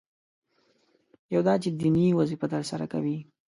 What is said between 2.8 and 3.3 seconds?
کوي.